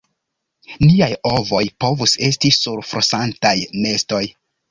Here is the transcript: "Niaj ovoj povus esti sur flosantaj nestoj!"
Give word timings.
"Niaj 0.85 1.09
ovoj 1.31 1.61
povus 1.85 2.15
esti 2.29 2.51
sur 2.57 2.83
flosantaj 2.93 3.55
nestoj!" 3.85 4.25